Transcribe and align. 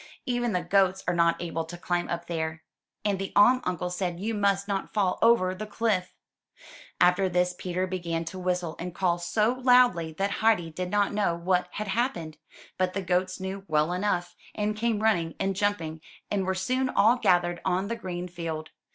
''Even 0.25 0.51
the 0.51 0.63
goats 0.67 1.03
are 1.07 1.13
not 1.13 1.39
able 1.39 1.63
to 1.63 1.77
climb 1.77 2.09
up 2.09 2.25
there, 2.25 2.63
and 3.05 3.19
the 3.19 3.31
Aim 3.37 3.61
uncle 3.65 3.91
said 3.91 4.19
you 4.19 4.33
must 4.33 4.67
not 4.67 4.91
fall 4.95 5.19
over 5.21 5.53
the 5.53 5.67
cliff/' 5.67 6.15
After 6.99 7.29
this 7.29 7.53
Peter 7.55 7.85
began 7.85 8.25
to 8.25 8.39
whistle 8.39 8.75
and 8.79 8.95
call 8.95 9.19
so 9.19 9.53
loudly 9.61 10.11
that 10.13 10.31
Heidi 10.41 10.71
did 10.71 10.89
not 10.89 11.13
know 11.13 11.35
what 11.35 11.67
had 11.73 11.89
happened; 11.89 12.37
but 12.79 12.93
the 12.93 13.03
goats 13.03 13.39
knew 13.39 13.63
well 13.67 13.93
enough, 13.93 14.35
and 14.55 14.75
came 14.75 15.03
running 15.03 15.35
and 15.39 15.55
jumping, 15.55 16.01
and 16.31 16.47
were 16.47 16.55
soon 16.55 16.89
all 16.89 17.17
gathered 17.17 17.61
on 17.63 17.87
the 17.87 17.95
green 17.95 18.27
field. 18.27 18.71